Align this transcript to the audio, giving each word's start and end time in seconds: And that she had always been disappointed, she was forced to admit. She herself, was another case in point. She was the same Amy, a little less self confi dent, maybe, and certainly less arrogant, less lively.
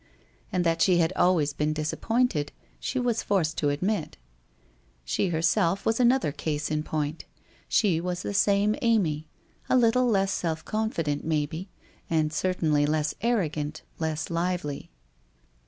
And 0.51 0.63
that 0.63 0.81
she 0.81 0.97
had 0.97 1.13
always 1.15 1.53
been 1.53 1.73
disappointed, 1.73 2.51
she 2.79 2.97
was 2.99 3.21
forced 3.21 3.55
to 3.59 3.69
admit. 3.69 4.17
She 5.05 5.29
herself, 5.29 5.85
was 5.85 5.99
another 5.99 6.31
case 6.31 6.71
in 6.71 6.81
point. 6.81 7.25
She 7.67 8.01
was 8.01 8.23
the 8.23 8.33
same 8.33 8.75
Amy, 8.81 9.27
a 9.69 9.77
little 9.77 10.07
less 10.07 10.31
self 10.31 10.65
confi 10.65 11.03
dent, 11.03 11.23
maybe, 11.23 11.69
and 12.09 12.33
certainly 12.33 12.87
less 12.87 13.13
arrogant, 13.21 13.83
less 13.99 14.31
lively. 14.31 14.89